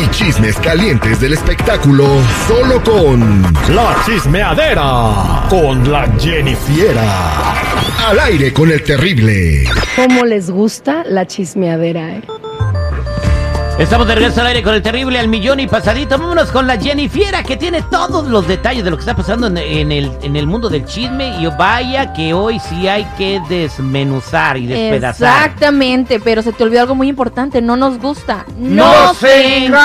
y 0.00 0.08
chismes 0.10 0.56
calientes 0.56 1.20
del 1.20 1.34
espectáculo 1.34 2.06
solo 2.46 2.82
con 2.82 3.42
La 3.74 3.96
Chismeadera 4.06 5.46
con 5.48 5.90
la 5.90 6.08
Jennifiera. 6.18 7.54
Al 8.08 8.18
aire 8.20 8.52
con 8.52 8.70
el 8.70 8.82
terrible. 8.82 9.64
¿Cómo 9.96 10.24
les 10.24 10.50
gusta 10.50 11.04
la 11.04 11.26
chismeadera, 11.26 12.16
eh? 12.16 12.22
Estamos 13.82 14.06
de 14.06 14.14
regreso 14.14 14.40
al 14.40 14.46
aire 14.46 14.62
con 14.62 14.74
el 14.74 14.80
terrible 14.80 15.18
al 15.18 15.26
millón 15.26 15.58
y 15.58 15.66
pasadito. 15.66 16.16
Vámonos 16.16 16.52
con 16.52 16.68
la 16.68 16.78
Jennifiera 16.78 17.42
que 17.42 17.56
tiene 17.56 17.82
todos 17.82 18.28
los 18.28 18.46
detalles 18.46 18.84
de 18.84 18.90
lo 18.90 18.96
que 18.96 19.00
está 19.00 19.16
pasando 19.16 19.48
en, 19.48 19.58
en 19.58 19.90
el, 19.90 20.12
en 20.22 20.36
el 20.36 20.46
mundo 20.46 20.68
del 20.68 20.86
chisme. 20.86 21.36
Y 21.40 21.46
vaya 21.46 22.12
que 22.12 22.32
hoy 22.32 22.60
sí 22.60 22.86
hay 22.86 23.04
que 23.18 23.42
desmenuzar 23.48 24.56
y 24.56 24.66
despedazar. 24.66 25.46
Exactamente, 25.46 26.20
pero 26.20 26.42
se 26.42 26.52
te 26.52 26.62
olvidó 26.62 26.82
algo 26.82 26.94
muy 26.94 27.08
importante, 27.08 27.60
no 27.60 27.76
nos 27.76 27.98
gusta. 27.98 28.46
¡Nos 28.56 29.20
encanta! 29.24 29.82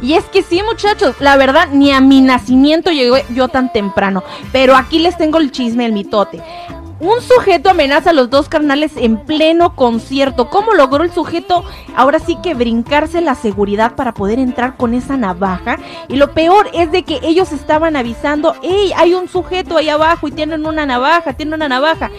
Y 0.00 0.14
es 0.14 0.24
que 0.26 0.44
sí, 0.44 0.62
muchachos, 0.62 1.16
la 1.18 1.36
verdad, 1.36 1.70
ni 1.72 1.90
a 1.90 2.00
mi 2.00 2.20
nacimiento 2.20 2.92
llegué 2.92 3.24
yo 3.34 3.48
tan 3.48 3.72
temprano. 3.72 4.22
Pero 4.52 4.76
aquí 4.76 5.00
les 5.00 5.18
tengo 5.18 5.38
el 5.38 5.50
chisme, 5.50 5.84
el 5.84 5.92
mitote. 5.92 6.40
Un 7.00 7.22
sujeto 7.22 7.70
amenaza 7.70 8.10
a 8.10 8.12
los 8.12 8.28
dos 8.28 8.50
carnales 8.50 8.92
en 8.96 9.16
pleno 9.16 9.74
concierto. 9.74 10.50
¿Cómo 10.50 10.74
logró 10.74 11.02
el 11.02 11.10
sujeto 11.10 11.64
ahora 11.96 12.18
sí 12.18 12.36
que 12.42 12.52
brincarse 12.52 13.22
la 13.22 13.34
seguridad 13.34 13.94
para 13.94 14.12
poder 14.12 14.38
entrar 14.38 14.76
con 14.76 14.92
esa 14.92 15.16
navaja? 15.16 15.78
Y 16.08 16.16
lo 16.16 16.32
peor 16.32 16.68
es 16.74 16.92
de 16.92 17.02
que 17.04 17.18
ellos 17.22 17.52
estaban 17.52 17.96
avisando, 17.96 18.54
hey, 18.62 18.92
hay 18.94 19.14
un 19.14 19.28
sujeto 19.28 19.78
ahí 19.78 19.88
abajo 19.88 20.28
y 20.28 20.32
tienen 20.32 20.66
una 20.66 20.84
navaja, 20.84 21.32
tienen 21.32 21.54
una 21.54 21.70
navaja. 21.70 22.10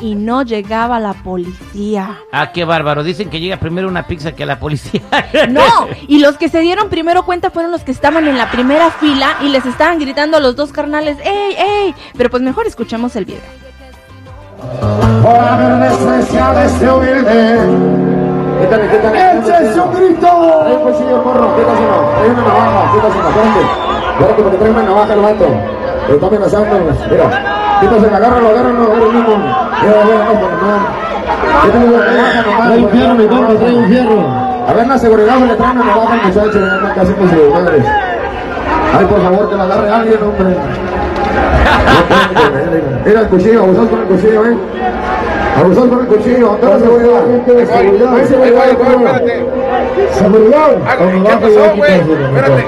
Y 0.00 0.14
no 0.14 0.42
llegaba 0.42 0.98
la 0.98 1.12
policía. 1.12 2.20
Ah, 2.32 2.50
qué 2.52 2.64
bárbaro. 2.64 3.04
Dicen 3.04 3.28
que 3.28 3.40
llega 3.40 3.58
primero 3.58 3.88
una 3.88 4.06
pizza 4.06 4.32
que 4.32 4.46
la 4.46 4.58
policía. 4.58 5.02
No, 5.50 5.86
y 6.08 6.18
los 6.18 6.38
que 6.38 6.48
se 6.48 6.60
dieron 6.60 6.88
primero 6.88 7.26
cuenta 7.26 7.50
fueron 7.50 7.70
los 7.70 7.82
que 7.82 7.92
estaban 7.92 8.26
en 8.26 8.38
la 8.38 8.50
primera 8.50 8.90
fila 8.90 9.36
y 9.42 9.50
les 9.50 9.66
estaban 9.66 9.98
gritando 9.98 10.38
a 10.38 10.40
los 10.40 10.56
dos 10.56 10.72
carnales, 10.72 11.18
¡ey, 11.22 11.54
ey! 11.58 11.94
Pero 12.16 12.30
pues 12.30 12.42
mejor 12.42 12.66
escuchamos 12.66 13.14
el 13.16 13.26
video. 13.26 13.69
Por 15.22 15.36
haber 15.36 15.90
despreciado 15.90 16.58
a 16.58 16.64
este 16.64 16.90
humilde. 16.90 17.58
¡Eche 18.60 19.80
un 19.80 19.94
grito! 19.94 20.28
Hay 20.64 20.72
un 20.74 20.80
cuchillo, 20.80 21.22
corro, 21.24 21.56
quítaselo. 21.56 21.96
Hay 22.20 22.30
una 22.30 22.42
navaja, 22.42 22.92
quítaselo, 22.92 23.28
espérate. 23.28 23.62
Espérate, 24.10 24.42
porque 24.42 24.58
trae 24.58 24.70
una 24.70 24.82
navaja 24.82 25.14
el 25.14 25.20
vato. 25.20 25.46
Lo 26.08 26.14
está 26.14 26.26
amenazando. 26.26 26.76
Mira, 27.10 27.26
quítaselo, 27.80 28.16
agárralo, 28.16 28.48
agárralo, 28.48 28.82
agárralo 28.82 29.12
mismo. 29.12 29.36
Mira, 29.82 30.04
mira, 30.04 30.18
no. 30.60 31.00
Trae 32.66 32.78
un 32.78 32.88
fierro, 32.90 33.14
mi 33.14 33.26
compa, 33.26 33.54
trae 33.54 33.74
un 33.74 33.84
fierro. 33.88 34.20
A 34.68 34.72
ver, 34.74 34.86
la 34.86 34.98
seguridad 34.98 35.38
le 35.38 35.54
trae 35.54 35.70
una 35.72 35.84
navaja 35.84 36.12
al 36.12 36.22
muchacho. 36.26 36.58
Ya 36.60 36.94
casi 36.94 37.12
con. 37.14 37.30
Ay, 38.92 39.06
por 39.06 39.22
favor, 39.22 39.48
que 39.48 39.56
la 39.56 39.64
agarre 39.64 39.90
alguien, 39.90 40.18
hombre. 40.22 40.56
Mira 43.04 43.20
el 43.20 43.28
cuchillo, 43.28 43.62
abusás 43.62 43.88
con 43.88 44.00
el 44.00 44.06
cuchillo, 44.06 44.46
eh. 44.46 44.56
Abusás 45.56 45.84
con 45.84 46.00
el 46.00 46.06
cuchillo, 46.06 46.58
¿dónde 46.60 46.66
está 46.66 46.70
la 46.70 46.78
seguridad? 46.78 47.20
Seguridad. 47.46 48.10
Seguridad. 48.26 49.22
Seguridad. 50.12 50.70
¿Qué 51.26 51.36
pasó, 51.36 51.76
güey? 51.76 51.92
Espérate. 51.92 52.64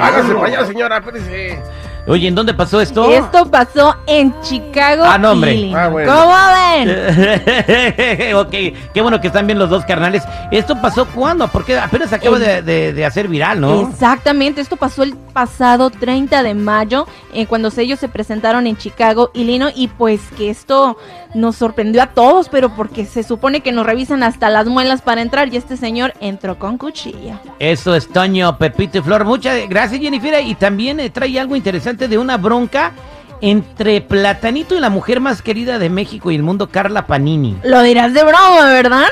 Hágase 0.00 0.34
para 0.34 0.46
allá, 0.46 0.66
señora, 0.66 0.96
espérese. 0.98 1.62
Oye, 2.06 2.28
¿en 2.28 2.34
dónde 2.34 2.54
pasó 2.54 2.80
esto? 2.80 3.10
Esto 3.10 3.50
pasó 3.50 3.96
en 4.06 4.32
Chicago. 4.42 5.02
Ah, 5.04 5.18
no, 5.18 5.32
hombre. 5.32 5.72
Ah, 5.74 5.88
bueno. 5.88 6.12
¿Cómo 6.12 6.34
ven? 6.54 8.34
ok, 8.36 8.50
qué 8.94 9.00
bueno 9.02 9.20
que 9.20 9.26
están 9.28 9.46
bien 9.46 9.58
los 9.58 9.70
dos 9.70 9.84
carnales. 9.84 10.22
¿Esto 10.50 10.80
pasó 10.80 11.06
cuándo? 11.06 11.48
Porque 11.48 11.78
apenas 11.78 12.12
acaba 12.12 12.38
de, 12.38 12.62
de- 12.62 12.92
de 12.92 13.04
hacer 13.04 13.28
viral, 13.28 13.60
¿no? 13.60 13.88
Exactamente, 13.90 14.60
esto 14.60 14.76
pasó 14.76 15.02
el 15.02 15.14
pasado 15.16 15.90
30 15.90 16.42
de 16.42 16.54
mayo, 16.54 17.06
eh, 17.34 17.46
cuando 17.46 17.70
ellos 17.76 17.98
se 17.98 18.08
presentaron 18.08 18.66
en 18.66 18.76
Chicago, 18.76 19.30
Illinois, 19.34 19.72
y 19.76 19.88
pues 19.88 20.20
que 20.36 20.48
esto 20.50 20.96
nos 21.34 21.56
sorprendió 21.56 22.02
a 22.02 22.06
todos, 22.06 22.48
pero 22.48 22.74
porque 22.74 23.04
se 23.04 23.22
supone 23.22 23.60
que 23.60 23.72
nos 23.72 23.84
revisan 23.84 24.22
hasta 24.22 24.48
las 24.48 24.66
muelas 24.66 25.02
para 25.02 25.20
entrar, 25.22 25.52
y 25.52 25.56
este 25.56 25.76
señor 25.76 26.14
entró 26.20 26.58
con 26.58 26.78
cuchilla. 26.78 27.40
Eso 27.58 27.94
es 27.94 28.08
Toño, 28.08 28.56
Pepito 28.58 28.98
y 28.98 29.02
Flor. 29.02 29.24
Muchas 29.24 29.58
gracias, 29.68 30.00
Jennifer. 30.00 30.42
Y 30.46 30.54
también 30.54 31.00
eh, 31.00 31.10
trae 31.10 31.38
algo 31.38 31.56
interesante 31.56 31.95
de 31.96 32.18
una 32.18 32.36
bronca 32.36 32.92
entre 33.40 34.00
Platanito 34.00 34.74
y 34.76 34.80
la 34.80 34.90
mujer 34.90 35.20
más 35.20 35.42
querida 35.42 35.78
de 35.78 35.90
México 35.90 36.30
y 36.30 36.36
el 36.36 36.42
mundo, 36.42 36.68
Carla 36.68 37.06
Panini. 37.06 37.56
Lo 37.62 37.82
dirás 37.82 38.14
de 38.14 38.22
broma, 38.22 38.66
¿verdad? 38.70 39.06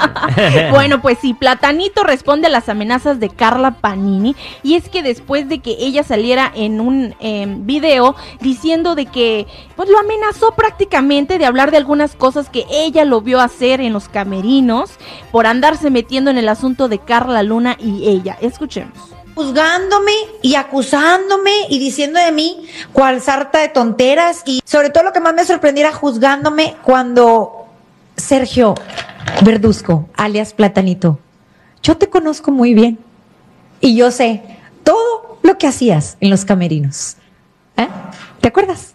bueno, 0.70 1.00
pues 1.00 1.18
sí, 1.20 1.34
Platanito 1.34 2.04
responde 2.04 2.46
a 2.46 2.50
las 2.50 2.68
amenazas 2.68 3.20
de 3.20 3.28
Carla 3.28 3.72
Panini 3.72 4.36
y 4.62 4.74
es 4.74 4.88
que 4.88 5.02
después 5.02 5.48
de 5.48 5.60
que 5.60 5.76
ella 5.78 6.02
saliera 6.02 6.50
en 6.54 6.80
un 6.80 7.14
eh, 7.20 7.46
video 7.48 8.16
diciendo 8.40 8.94
de 8.94 9.06
que 9.06 9.46
pues 9.74 9.88
lo 9.88 9.98
amenazó 9.98 10.52
prácticamente 10.52 11.38
de 11.38 11.46
hablar 11.46 11.70
de 11.70 11.78
algunas 11.78 12.14
cosas 12.14 12.48
que 12.50 12.64
ella 12.70 13.04
lo 13.04 13.20
vio 13.20 13.40
hacer 13.40 13.80
en 13.80 13.92
los 13.92 14.08
camerinos 14.08 14.90
por 15.32 15.46
andarse 15.46 15.90
metiendo 15.90 16.30
en 16.30 16.38
el 16.38 16.48
asunto 16.48 16.88
de 16.88 16.98
Carla 16.98 17.42
Luna 17.42 17.76
y 17.78 18.08
ella. 18.08 18.36
Escuchemos. 18.40 19.15
Juzgándome 19.36 20.12
y 20.40 20.54
acusándome 20.54 21.52
y 21.68 21.78
diciendo 21.78 22.18
de 22.18 22.32
mí 22.32 22.66
cual 22.94 23.20
sarta 23.20 23.60
de 23.60 23.68
tonteras 23.68 24.42
y 24.46 24.62
sobre 24.64 24.88
todo 24.88 25.04
lo 25.04 25.12
que 25.12 25.20
más 25.20 25.34
me 25.34 25.44
sorprendiera 25.44 25.92
juzgándome 25.92 26.74
cuando 26.82 27.66
Sergio 28.16 28.74
Verduzco, 29.42 30.08
alias 30.16 30.54
Platanito, 30.54 31.18
yo 31.82 31.98
te 31.98 32.08
conozco 32.08 32.50
muy 32.50 32.72
bien 32.72 32.98
y 33.80 33.94
yo 33.94 34.10
sé 34.10 34.42
todo 34.82 35.38
lo 35.42 35.58
que 35.58 35.66
hacías 35.66 36.16
en 36.20 36.30
los 36.30 36.46
camerinos. 36.46 37.16
¿Eh? 37.76 37.88
¿Te 38.40 38.48
acuerdas? 38.48 38.94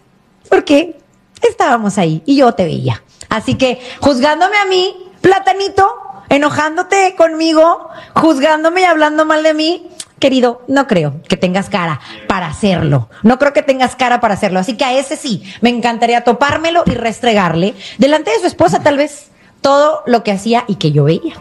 Porque 0.50 0.98
estábamos 1.40 1.98
ahí 1.98 2.20
y 2.26 2.36
yo 2.36 2.52
te 2.52 2.64
veía. 2.64 3.00
Así 3.28 3.54
que 3.54 3.80
juzgándome 4.00 4.56
a 4.56 4.66
mí, 4.66 5.08
Platanito, 5.20 5.88
enojándote 6.28 7.14
conmigo, 7.14 7.88
juzgándome 8.16 8.80
y 8.80 8.84
hablando 8.84 9.24
mal 9.24 9.44
de 9.44 9.54
mí, 9.54 9.91
querido, 10.22 10.62
no 10.68 10.86
creo 10.86 11.14
que 11.28 11.36
tengas 11.36 11.68
cara 11.68 12.00
para 12.28 12.46
hacerlo. 12.46 13.08
No 13.24 13.40
creo 13.40 13.52
que 13.52 13.62
tengas 13.62 13.96
cara 13.96 14.20
para 14.20 14.34
hacerlo. 14.34 14.60
Así 14.60 14.76
que 14.76 14.84
a 14.84 14.96
ese 14.96 15.16
sí, 15.16 15.42
me 15.60 15.68
encantaría 15.68 16.22
topármelo 16.22 16.84
y 16.86 16.92
restregarle 16.92 17.74
delante 17.98 18.30
de 18.30 18.38
su 18.38 18.46
esposa 18.46 18.84
tal 18.84 18.98
vez 18.98 19.32
todo 19.60 20.04
lo 20.06 20.22
que 20.22 20.30
hacía 20.30 20.62
y 20.68 20.76
que 20.76 20.92
yo 20.92 21.04
veía. 21.04 21.34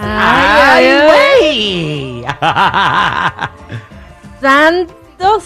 ¡Ay, 0.00 0.86
güey! 1.40 2.24
Santos. 4.40 5.44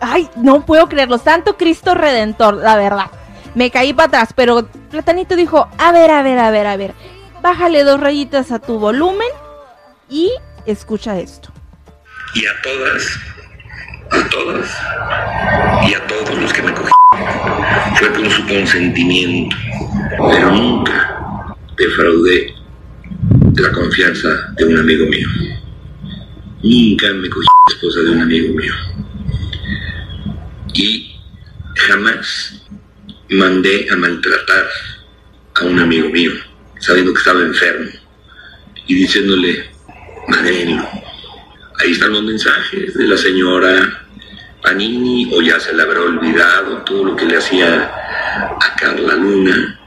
Ay, 0.00 0.30
no 0.36 0.64
puedo 0.64 0.88
creerlo. 0.88 1.18
Santo 1.18 1.58
Cristo 1.58 1.94
Redentor, 1.94 2.54
la 2.54 2.76
verdad. 2.76 3.10
Me 3.54 3.70
caí 3.70 3.92
para 3.92 4.08
atrás, 4.08 4.30
pero 4.34 4.66
Platanito 4.90 5.36
dijo, 5.36 5.68
a 5.76 5.92
ver, 5.92 6.10
a 6.10 6.22
ver, 6.22 6.38
a 6.38 6.50
ver, 6.50 6.66
a 6.66 6.76
ver. 6.78 6.94
Bájale 7.42 7.84
dos 7.84 8.00
rayitas 8.00 8.50
a 8.50 8.60
tu 8.60 8.78
volumen 8.78 9.28
y 10.08 10.32
escucha 10.72 11.18
esto. 11.18 11.52
y 12.34 12.44
a 12.46 12.60
todas, 12.62 13.20
a 14.10 14.28
todas 14.28 14.68
y 15.88 15.94
a 15.94 16.06
todos 16.06 16.38
los 16.38 16.52
que 16.52 16.62
me 16.62 16.74
cogí. 16.74 16.90
Fue 17.96 18.12
con 18.12 18.30
su 18.30 18.46
consentimiento, 18.46 19.56
pero 20.30 20.50
nunca 20.52 21.56
defraudé 21.76 22.54
de 23.30 23.62
la 23.62 23.72
confianza 23.72 24.28
de 24.56 24.64
un 24.66 24.78
amigo 24.78 25.06
mío. 25.06 25.28
Nunca 26.62 27.12
me 27.14 27.30
cogí 27.30 27.46
la 27.46 27.74
esposa 27.74 28.00
de 28.00 28.10
un 28.10 28.20
amigo 28.20 28.54
mío. 28.54 28.74
Y 30.74 31.18
jamás 31.76 32.62
mandé 33.30 33.88
a 33.90 33.96
maltratar 33.96 34.66
a 35.54 35.64
un 35.64 35.78
amigo 35.80 36.10
mío, 36.10 36.32
sabiendo 36.78 37.12
que 37.14 37.18
estaba 37.18 37.40
enfermo 37.40 37.90
y 38.86 38.94
diciéndole, 38.94 39.67
Ahí 41.80 41.92
están 41.92 42.12
los 42.12 42.22
mensajes 42.22 42.94
de 42.94 43.04
la 43.06 43.16
señora 43.16 44.04
Panini, 44.62 45.32
o 45.34 45.40
ya 45.40 45.58
se 45.58 45.72
le 45.72 45.82
habrá 45.82 46.00
olvidado 46.00 46.78
todo 46.84 47.04
lo 47.04 47.16
que 47.16 47.26
le 47.26 47.38
hacía 47.38 47.84
a 47.84 48.76
Carla 48.76 49.14
Luna. 49.14 49.78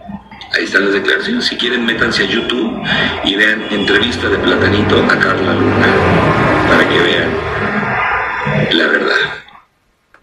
Ahí 0.53 0.65
están 0.65 0.85
las 0.85 0.93
declaraciones. 0.93 1.45
Si 1.45 1.55
quieren, 1.55 1.85
métanse 1.85 2.23
a 2.23 2.27
YouTube 2.27 2.81
y 3.23 3.35
vean 3.35 3.65
entrevista 3.71 4.27
de 4.27 4.37
Platanito 4.39 5.03
a 5.03 5.19
Carla 5.19 5.53
Luna 5.53 5.87
para 6.67 6.89
que 6.89 6.99
vean 6.99 7.29
la 8.71 8.87
verdad. 8.87 9.15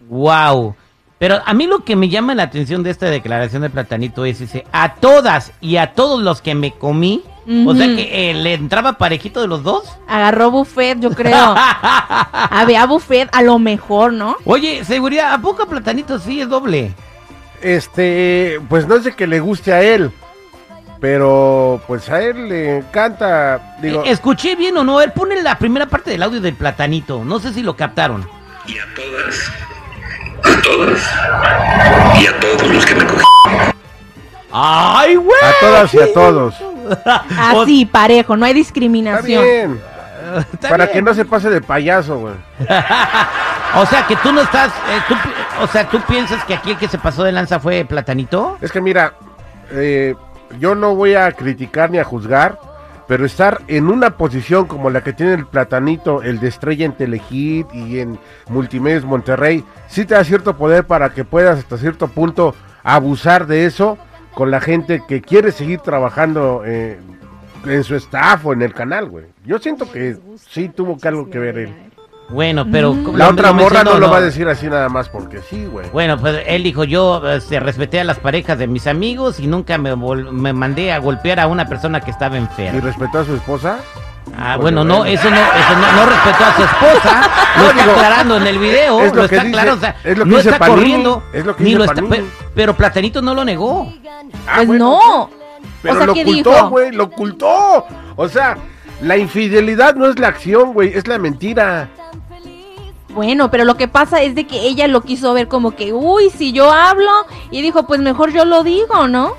Wow. 0.07 0.75
Pero 1.17 1.41
a 1.45 1.53
mí 1.53 1.67
lo 1.67 1.83
que 1.83 1.95
me 1.95 2.09
llama 2.09 2.33
la 2.35 2.43
atención 2.43 2.81
de 2.83 2.91
esta 2.91 3.07
declaración 3.07 3.61
de 3.63 3.69
Platanito 3.69 4.25
es 4.25 4.41
ese, 4.41 4.65
a 4.71 4.95
todas 4.95 5.53
y 5.59 5.77
a 5.77 5.93
todos 5.93 6.21
los 6.21 6.41
que 6.41 6.55
me 6.55 6.71
comí, 6.71 7.23
o 7.65 7.73
sea 7.75 7.87
que 7.87 8.29
eh, 8.29 8.33
le 8.35 8.53
entraba 8.53 8.93
parejito 8.97 9.41
de 9.41 9.47
los 9.47 9.63
dos. 9.63 9.83
Agarró 10.07 10.51
buffet, 10.51 10.99
yo 10.99 11.11
creo. 11.11 11.55
Había 12.51 12.85
buffet, 12.85 13.29
a 13.31 13.41
lo 13.41 13.57
mejor, 13.59 14.13
¿no? 14.13 14.35
Oye, 14.45 14.83
seguridad, 14.85 15.33
¿a 15.33 15.41
poco 15.41 15.65
Platanito 15.67 16.19
sí 16.19 16.41
es 16.41 16.49
doble? 16.49 16.93
Este, 17.61 18.59
pues 18.69 18.87
no 18.87 19.01
sé 19.01 19.15
que 19.15 19.27
le 19.27 19.39
guste 19.39 19.73
a 19.73 19.81
él. 19.81 20.11
Pero 21.01 21.81
pues 21.87 22.09
a 22.09 22.21
él 22.21 22.49
le 22.49 22.77
encanta, 22.79 23.77
digo, 23.81 24.03
Eh, 24.03 24.11
¿Escuché 24.11 24.55
bien 24.55 24.75
o 24.77 24.83
no? 24.83 24.99
Él 25.01 25.13
pone 25.13 25.41
la 25.41 25.57
primera 25.57 25.85
parte 25.85 26.11
del 26.11 26.21
audio 26.23 26.41
del 26.41 26.55
platanito. 26.55 27.23
No 27.23 27.39
sé 27.39 27.53
si 27.53 27.63
lo 27.63 27.75
captaron. 27.75 28.27
Y 28.67 28.77
a 28.77 28.85
todas, 28.93 29.51
a 30.43 30.61
todas 30.61 31.01
y 32.21 32.27
a 32.27 32.39
todos 32.39 32.67
los 32.67 32.85
que 32.85 32.95
me 32.95 33.05
cogí. 33.05 33.23
¡Ay, 34.51 35.15
güey! 35.15 35.41
a 35.41 35.53
todas 35.61 35.93
y 35.93 35.99
a 35.99 36.13
todos. 36.13 36.55
Así, 37.37 37.85
parejo, 37.85 38.35
no 38.37 38.45
hay 38.45 38.51
Está 38.51 38.57
discriminación. 38.59 39.43
bien, 39.43 39.81
Está 40.53 40.69
para 40.69 40.85
bien. 40.85 40.93
que 40.97 41.01
no 41.01 41.13
se 41.13 41.25
pase 41.25 41.49
de 41.49 41.61
payaso, 41.61 42.19
güey. 42.19 42.33
O 43.75 43.85
sea, 43.85 44.07
que 44.07 44.15
tú 44.15 44.31
no 44.31 44.41
estás... 44.41 44.69
eh, 44.69 45.01
tú 45.07 45.13
o 45.61 45.67
sea, 45.67 45.87
¿tú 45.87 46.01
piensas 46.07 46.43
que 46.45 46.55
aquí 46.55 46.71
el 46.71 46.77
que 46.77 46.87
se 46.87 46.97
pasó 46.97 47.23
de 47.23 47.31
lanza 47.31 47.59
fue 47.59 47.85
platanito? 47.85 48.57
Es 48.61 48.71
que 48.71 48.81
mira, 48.81 49.13
eh, 49.71 50.15
yo 50.59 50.73
no 50.73 50.95
voy 50.95 51.13
a 51.13 51.31
criticar 51.33 51.91
ni 51.91 51.99
a 51.99 52.03
juzgar, 52.03 52.57
pero 53.07 53.25
estar 53.25 53.61
en 53.67 53.87
una 53.87 54.17
posición 54.17 54.65
como 54.65 54.89
la 54.89 55.01
que 55.01 55.13
tiene 55.13 55.33
el 55.33 55.45
Platanito, 55.45 56.23
el 56.23 56.39
de 56.39 56.47
estrella 56.47 56.85
en 56.85 56.93
Telehit 56.93 57.67
y 57.73 57.99
en 57.99 58.19
Multimedios 58.47 59.03
Monterrey, 59.05 59.63
sí 59.87 60.05
te 60.05 60.15
da 60.15 60.23
cierto 60.23 60.55
poder 60.57 60.85
para 60.85 61.09
que 61.11 61.23
puedas 61.23 61.59
hasta 61.59 61.77
cierto 61.77 62.07
punto 62.07 62.55
abusar 62.83 63.45
de 63.45 63.65
eso 63.65 63.97
con 64.39 64.51
la 64.51 64.61
gente 64.61 65.03
que 65.05 65.21
quiere 65.21 65.51
seguir 65.51 65.81
trabajando 65.81 66.63
eh, 66.65 66.97
en 67.65 67.83
su 67.83 67.93
staff 67.95 68.45
o 68.45 68.53
en 68.53 68.61
el 68.61 68.73
canal, 68.73 69.09
güey. 69.09 69.25
Yo 69.45 69.59
siento 69.59 69.91
que 69.91 70.15
sí 70.49 70.69
tuvo 70.69 70.97
que 70.97 71.09
algo 71.09 71.29
que 71.29 71.37
ver 71.39 71.57
él. 71.57 71.75
Bueno, 72.29 72.65
pero... 72.71 72.93
Mm. 72.93 73.17
La 73.17 73.27
otra 73.27 73.51
morra 73.51 73.83
no 73.83 73.99
lo 73.99 74.09
va 74.09 74.17
a 74.19 74.21
decir 74.21 74.47
así 74.47 74.67
nada 74.67 74.87
más 74.87 75.09
porque 75.09 75.39
sí, 75.49 75.65
güey. 75.65 75.89
Bueno, 75.89 76.17
pues 76.17 76.41
él 76.47 76.63
dijo, 76.63 76.85
yo 76.85 77.21
este, 77.29 77.59
respeté 77.59 77.99
a 77.99 78.05
las 78.05 78.17
parejas 78.19 78.57
de 78.57 78.67
mis 78.67 78.87
amigos 78.87 79.41
y 79.41 79.47
nunca 79.47 79.77
me, 79.77 79.93
vol- 79.93 80.31
me 80.31 80.53
mandé 80.53 80.93
a 80.93 80.99
golpear 80.99 81.41
a 81.41 81.47
una 81.47 81.65
persona 81.65 81.99
que 81.99 82.11
estaba 82.11 82.35
¿Y 82.37 82.39
enferma. 82.39 82.79
respetó 82.79 83.19
a 83.19 83.25
su 83.25 83.35
esposa? 83.35 83.79
Ah, 84.37 84.53
Porque 84.55 84.61
bueno, 84.61 84.83
no, 84.85 84.97
bueno. 84.99 85.11
eso 85.11 85.29
no, 85.29 85.35
eso 85.35 85.75
no, 85.75 85.91
no 85.97 86.05
respetó 86.09 86.45
a 86.45 86.55
su 86.55 86.63
esposa, 86.63 87.29
lo 87.57 87.63
No, 87.63 87.69
está 87.71 87.81
digo, 87.81 87.93
aclarando 87.95 88.37
en 88.37 88.47
el 88.47 88.59
video, 88.59 89.01
es 89.01 89.13
lo 89.15 89.23
está 89.25 89.35
dice- 89.37 89.47
aclarando, 89.47 89.75
o 89.75 89.79
sea, 89.79 89.95
es 90.03 90.17
lo 90.19 90.23
que 90.23 90.29
no 90.29 90.37
dice 90.37 90.49
está 90.49 90.59
Panini, 90.59 90.77
corriendo, 90.77 91.23
es 91.33 91.45
lo 91.45 91.55
que 91.55 91.63
ni 91.63 91.69
dice 91.71 91.77
lo 91.79 91.83
está, 91.85 91.95
Panini. 91.95 92.15
pe- 92.17 92.23
pero 92.53 92.73
Platanito 92.75 93.21
no 93.23 93.33
lo 93.33 93.43
negó. 93.43 93.91
Ah, 94.47 94.53
Pues 94.57 94.67
bueno, 94.67 94.99
no. 95.01 95.29
Pero 95.81 95.93
o 95.93 95.97
sea, 95.97 96.05
lo 96.07 96.13
¿qué 96.13 96.21
ocultó, 96.23 96.69
güey, 96.69 96.91
lo 96.91 97.03
ocultó. 97.05 97.85
O 98.15 98.27
sea, 98.27 98.57
la 99.01 99.17
infidelidad 99.17 99.95
no 99.95 100.07
es 100.07 100.19
la 100.19 100.27
acción, 100.27 100.73
güey, 100.73 100.93
es 100.93 101.07
la 101.07 101.17
mentira. 101.17 101.89
Bueno, 103.09 103.49
pero 103.49 103.65
lo 103.65 103.75
que 103.75 103.87
pasa 103.87 104.21
es 104.21 104.35
de 104.35 104.45
que 104.45 104.61
ella 104.67 104.87
lo 104.87 105.01
quiso 105.01 105.33
ver 105.33 105.47
como 105.47 105.71
que, 105.75 105.93
uy, 105.93 106.29
si 106.29 106.51
yo 106.51 106.71
hablo, 106.71 107.09
y 107.49 107.61
dijo, 107.61 107.87
pues 107.87 107.99
mejor 107.99 108.31
yo 108.31 108.45
lo 108.45 108.63
digo, 108.63 109.07
¿no? 109.07 109.33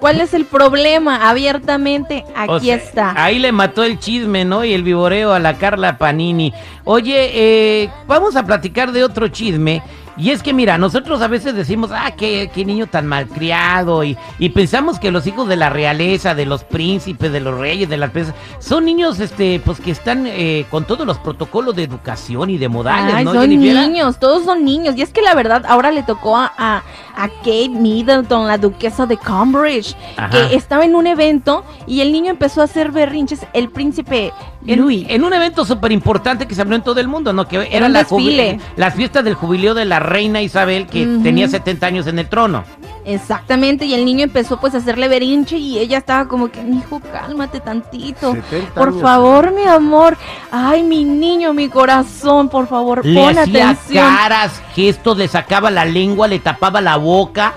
¿Cuál 0.00 0.22
es 0.22 0.32
el 0.32 0.46
problema? 0.46 1.28
Abiertamente, 1.28 2.24
aquí 2.34 2.50
O 2.50 2.58
sea, 2.60 2.76
está. 2.76 3.22
Ahí 3.22 3.38
le 3.38 3.52
mató 3.52 3.84
el 3.84 3.98
chisme, 3.98 4.46
¿no? 4.46 4.64
Y 4.64 4.72
el 4.72 4.82
viboreo 4.82 5.34
a 5.34 5.38
la 5.38 5.58
Carla 5.58 5.98
Panini. 5.98 6.54
Oye, 6.84 7.30
eh, 7.34 7.90
vamos 8.06 8.34
a 8.34 8.46
platicar 8.46 8.92
de 8.92 9.04
otro 9.04 9.28
chisme. 9.28 9.82
Y 10.20 10.30
es 10.30 10.42
que 10.42 10.52
mira, 10.52 10.76
nosotros 10.76 11.22
a 11.22 11.28
veces 11.28 11.54
decimos, 11.54 11.90
ah, 11.94 12.10
qué, 12.16 12.50
qué 12.54 12.64
niño 12.64 12.86
tan 12.86 13.06
malcriado. 13.06 14.04
Y, 14.04 14.18
y 14.38 14.50
pensamos 14.50 14.98
que 14.98 15.10
los 15.10 15.26
hijos 15.26 15.48
de 15.48 15.56
la 15.56 15.70
realeza, 15.70 16.34
de 16.34 16.44
los 16.44 16.62
príncipes, 16.64 17.32
de 17.32 17.40
los 17.40 17.58
reyes, 17.58 17.88
de 17.88 17.96
las 17.96 18.10
princesas, 18.10 18.38
son 18.58 18.84
niños, 18.84 19.18
este, 19.20 19.60
pues 19.64 19.80
que 19.80 19.90
están 19.90 20.26
eh, 20.26 20.66
con 20.70 20.84
todos 20.84 21.06
los 21.06 21.18
protocolos 21.18 21.74
de 21.74 21.84
educación 21.84 22.50
y 22.50 22.58
de 22.58 22.68
modales, 22.68 23.14
Ay, 23.14 23.24
¿no? 23.24 23.32
son 23.32 23.42
Jennifer? 23.48 23.74
niños, 23.88 24.18
todos 24.18 24.44
son 24.44 24.64
niños. 24.64 24.94
Y 24.96 25.02
es 25.02 25.10
que 25.10 25.22
la 25.22 25.34
verdad, 25.34 25.64
ahora 25.66 25.90
le 25.90 26.02
tocó 26.02 26.36
a, 26.36 26.52
a, 26.58 26.82
a 27.16 27.28
Kate 27.38 27.70
Middleton, 27.70 28.46
la 28.46 28.58
duquesa 28.58 29.06
de 29.06 29.16
Cambridge, 29.16 29.96
Ajá. 30.16 30.30
que 30.30 30.54
estaba 30.54 30.84
en 30.84 30.94
un 30.96 31.06
evento 31.06 31.64
y 31.86 32.00
el 32.02 32.12
niño 32.12 32.30
empezó 32.30 32.60
a 32.60 32.64
hacer 32.64 32.90
berrinches. 32.90 33.46
El 33.54 33.70
príncipe 33.70 34.32
En, 34.66 35.24
un 35.24 35.32
evento 35.32 35.64
súper 35.64 35.92
importante 35.92 36.46
que 36.46 36.54
se 36.54 36.60
habló 36.60 36.76
en 36.76 36.82
todo 36.82 37.00
el 37.00 37.08
mundo, 37.08 37.32
¿no? 37.32 37.48
Que 37.48 37.68
era 37.72 37.88
la 37.88 38.00
desfile. 38.00 38.60
las 38.76 38.94
fiestas 38.94 39.24
del 39.24 39.34
jubileo 39.34 39.72
de 39.74 39.84
la 39.86 39.98
reina 40.10 40.42
Isabel, 40.42 40.86
que 40.86 41.06
tenía 41.22 41.48
70 41.48 41.86
años 41.86 42.06
en 42.06 42.18
el 42.18 42.28
trono. 42.28 42.64
Exactamente, 43.06 43.86
y 43.86 43.94
el 43.94 44.04
niño 44.04 44.24
empezó 44.24 44.60
pues 44.60 44.74
a 44.74 44.78
hacerle 44.78 45.08
berrinche 45.08 45.56
y 45.56 45.78
ella 45.78 45.98
estaba 45.98 46.28
como 46.28 46.50
que, 46.50 46.60
hijo, 46.60 47.00
cálmate 47.12 47.60
tantito. 47.60 48.34
70 48.34 48.74
Por 48.74 48.88
años, 48.88 49.00
favor, 49.00 49.52
mi 49.52 49.64
amor. 49.64 50.18
Ay, 50.52 50.82
mi 50.82 51.04
niño, 51.04 51.54
mi 51.54 51.68
corazón, 51.70 52.50
por 52.50 52.66
favor, 52.68 53.04
Le 53.04 53.18
pon 53.18 53.38
hacía 53.38 53.70
atención. 53.70 54.04
caras, 54.04 54.62
gestos, 54.74 55.16
le 55.16 55.28
sacaba 55.28 55.70
la 55.70 55.86
lengua, 55.86 56.28
le 56.28 56.38
tapaba 56.40 56.80
la 56.82 56.96
boca. 56.96 57.54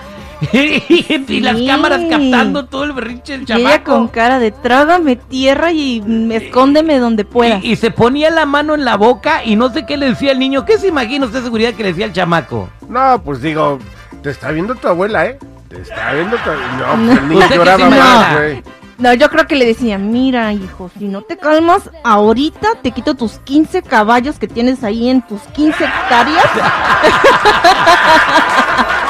y 1.27 1.39
las 1.39 1.57
Sí. 1.57 1.67
cámaras 1.67 2.01
captando 2.09 2.65
todo 2.65 2.83
el 2.83 2.93
berrinche 2.93 3.33
del 3.37 3.41
Y 3.41 3.43
ella 3.45 3.55
chamaco. 3.71 3.91
con 3.93 4.07
cara 4.09 4.39
de 4.39 4.51
trágame 4.51 5.15
tierra 5.15 5.71
y 5.71 6.03
escóndeme 6.31 6.99
donde 6.99 7.25
puedas. 7.25 7.63
Y, 7.63 7.71
y 7.71 7.75
se 7.75 7.91
ponía 7.91 8.29
la 8.29 8.45
mano 8.45 8.73
en 8.75 8.85
la 8.85 8.97
boca 8.97 9.43
y 9.45 9.55
no 9.55 9.71
sé 9.71 9.85
qué 9.85 9.97
le 9.97 10.07
decía 10.07 10.31
el 10.31 10.39
niño. 10.39 10.65
¿Qué 10.65 10.77
se 10.77 10.87
imagina 10.87 11.25
usted 11.25 11.39
de 11.39 11.45
seguridad 11.45 11.73
que 11.73 11.83
le 11.83 11.89
decía 11.89 12.05
el 12.05 12.13
chamaco? 12.13 12.69
No, 12.89 13.21
pues 13.23 13.41
digo, 13.41 13.79
te 14.21 14.29
está 14.31 14.51
viendo 14.51 14.75
tu 14.75 14.87
abuela, 14.87 15.25
¿eh? 15.27 15.37
Te 15.69 15.81
está 15.81 16.13
viendo 16.13 16.37
tu 16.37 16.49
No, 16.51 16.95
pues 17.05 17.17
el 17.17 17.27
niño 17.29 17.39
¿Usted 17.39 17.49
qué 17.51 17.55
lloraba 17.57 17.89
más, 17.89 18.33
güey. 18.37 18.63
No, 18.99 19.11
yo 19.15 19.27
creo 19.29 19.47
que 19.47 19.55
le 19.55 19.65
decía, 19.65 19.97
mira, 19.97 20.53
hijo, 20.53 20.89
si 20.97 21.05
no 21.05 21.23
te 21.23 21.35
calmas, 21.35 21.89
ahorita 22.03 22.67
te 22.83 22.91
quito 22.91 23.15
tus 23.15 23.39
15 23.39 23.81
caballos 23.81 24.37
que 24.37 24.47
tienes 24.47 24.83
ahí 24.83 25.09
en 25.09 25.23
tus 25.23 25.41
15 25.41 25.83
hectáreas. 25.83 26.45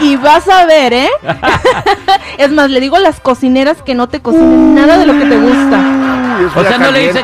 y 0.00 0.16
vas 0.16 0.48
a 0.48 0.66
ver, 0.66 0.92
¿eh? 0.92 1.08
es 2.38 2.50
más, 2.50 2.70
le 2.70 2.80
digo 2.80 2.96
a 2.96 3.00
las 3.00 3.20
cocineras 3.20 3.82
que 3.82 3.94
no 3.94 4.08
te 4.08 4.20
cocinen 4.20 4.74
nada 4.74 4.98
de 4.98 5.06
lo 5.06 5.12
que 5.14 5.26
te 5.26 5.36
gusta. 5.36 5.78
Uy, 6.40 6.50
O 6.54 6.64
sea, 6.64 6.78
no 6.78 6.90
le 6.90 7.06
dice, 7.06 7.22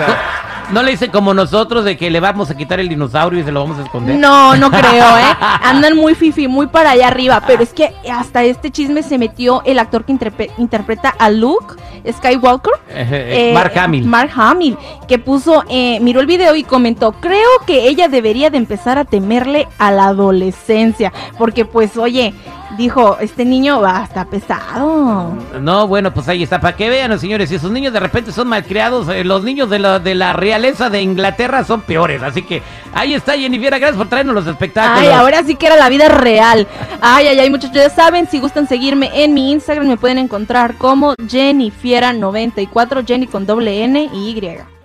no 0.71 0.83
le 0.83 0.91
dice 0.91 1.09
como 1.09 1.33
nosotros 1.33 1.85
de 1.85 1.97
que 1.97 2.11
le 2.11 2.21
vamos 2.21 2.51
a 2.51 2.57
quitar 2.57 2.79
el 2.79 2.89
dinosaurio 2.89 3.41
y 3.41 3.45
se 3.45 3.51
lo 3.53 3.61
vamos 3.61 3.79
a 3.79 3.85
esconder. 3.85 4.17
No, 4.17 4.57
no 4.57 4.71
creo, 4.71 5.19
¿eh? 5.19 5.37
Andan 5.63 5.97
muy 5.97 6.15
fifi, 6.15 6.47
muy 6.47 6.67
para 6.67 6.91
allá 6.91 7.09
arriba. 7.09 7.43
Pero 7.47 7.63
es 7.63 7.73
que 7.73 7.93
hasta 8.13 8.45
este 8.45 8.71
chisme 8.71 9.03
se 9.03 9.17
metió 9.19 9.63
el 9.65 9.79
actor 9.79 10.05
que 10.05 10.13
interpreta 10.59 11.15
a 11.19 11.31
Luke 11.31 11.75
Skywalker. 12.11 12.75
Eh, 12.91 13.07
eh, 13.11 13.51
Eh, 13.51 13.55
Mark 13.55 13.73
Hamill. 13.79 14.05
Mark 14.05 14.31
Hamill, 14.35 14.77
que 15.07 15.19
puso, 15.19 15.65
eh, 15.71 15.99
miró 16.01 16.21
el 16.21 16.27
video 16.27 16.55
y 16.55 16.65
comentó, 16.65 17.13
creo 17.13 17.49
que 17.67 17.89
ella 17.89 18.09
debería 18.09 18.51
de 18.51 18.59
empezar 18.59 18.99
a 18.99 19.05
temerle 19.05 19.67
a 19.79 19.91
la 19.91 20.07
adolescencia, 20.09 21.13
porque 21.39 21.65
pues 21.65 21.97
oye, 21.97 22.35
dijo, 22.79 23.19
este 23.21 23.45
niño 23.45 23.81
va, 23.83 24.05
está 24.05 24.25
pesado. 24.25 25.35
No, 25.61 25.87
bueno, 25.87 26.15
pues 26.15 26.29
ahí 26.29 26.43
está. 26.45 26.61
Para 26.61 26.77
que 26.77 26.89
vean, 26.89 27.19
señores, 27.19 27.51
si 27.51 27.57
esos 27.57 27.71
niños 27.71 27.93
de 27.93 28.01
repente 28.01 28.33
son 28.33 28.49
malcriados, 28.49 29.09
eh, 29.09 29.25
los 29.25 29.43
niños 29.45 29.69
de 29.69 29.81
la, 29.81 29.99
de 29.99 30.15
la 30.15 30.33
realeza 30.33 30.89
de 30.89 31.03
Inglaterra 31.03 31.65
son 31.65 31.83
peores. 31.83 32.23
Así 32.23 32.43
que 32.43 32.63
ahí 32.95 33.13
está, 33.13 33.33
Jennifer. 33.33 33.69
Gracias 33.79 33.97
por 33.97 34.09
traernos 34.09 34.35
los 34.35 34.47
espectáculos. 34.47 35.01
Ay, 35.01 35.09
ahora 35.09 35.43
sí 35.43 35.57
que 35.57 35.67
era 35.67 35.77
la 35.77 35.89
vida 35.89 36.09
real. 36.09 36.67
Ay, 37.01 37.27
ay, 37.27 37.41
ay, 37.41 37.51
muchachos, 37.51 37.75
ya 37.75 37.91
saben, 37.91 38.29
si 38.31 38.39
gustan 38.39 38.69
seguirme 38.69 39.11
en 39.13 39.35
mi 39.35 39.51
Instagram, 39.53 39.89
me 39.89 39.97
pueden 39.97 40.19
encontrar 40.19 40.77
como 40.77 41.15
Jennifiera94, 41.17 43.05
Jenny 43.07 43.27
con 43.27 43.45
doble 43.45 43.83
N 43.83 44.09
y 44.15 44.31
Y. 44.31 44.78